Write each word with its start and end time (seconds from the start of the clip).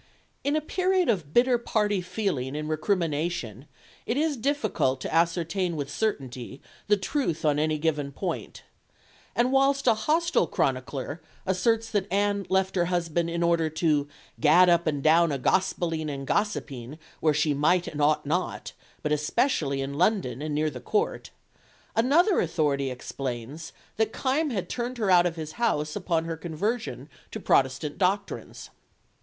In 0.43 0.55
a 0.55 0.61
period 0.61 1.09
of 1.09 1.31
bitter 1.31 1.59
party 1.59 2.01
feeling 2.01 2.55
and 2.55 2.67
recrimination, 2.67 3.67
it 4.07 4.17
is 4.17 4.35
difficult 4.35 4.99
to 5.01 5.13
ascertain 5.13 5.75
with 5.75 5.91
certainty 5.91 6.59
the 6.87 6.97
truth 6.97 7.45
on 7.45 7.59
any 7.59 7.77
given 7.77 8.11
point; 8.11 8.63
and 9.35 9.51
whilst 9.51 9.85
a 9.85 9.93
hostile 9.93 10.47
chronicler 10.47 11.21
asserts 11.45 11.87
that 11.91 12.11
Anne 12.11 12.47
left 12.49 12.75
her 12.75 12.85
husband 12.85 13.29
in 13.29 13.43
order 13.43 13.69
"to 13.69 14.07
gad 14.39 14.69
up 14.69 14.87
and 14.87 15.03
down 15.03 15.31
a 15.31 15.37
gospelling 15.37 16.09
and 16.09 16.25
gossipping 16.25 16.97
where 17.19 17.31
she 17.35 17.53
might 17.53 17.87
and 17.87 18.01
ought 18.01 18.25
not, 18.25 18.73
but 19.03 19.11
especially 19.11 19.81
in 19.81 19.93
London 19.93 20.41
and 20.41 20.55
near 20.55 20.71
the 20.71 20.79
Court," 20.81 21.29
another 21.95 22.39
authority 22.39 22.89
explains 22.89 23.71
that 23.97 24.11
Kyme 24.11 24.49
had 24.49 24.67
turned 24.67 24.97
her 24.97 25.11
out 25.11 25.27
of 25.27 25.35
his 25.35 25.51
house 25.61 25.95
upon 25.95 26.25
her 26.25 26.37
conversion 26.37 27.07
to 27.29 27.39
Protestant 27.39 27.99
doctrines. 27.99 28.71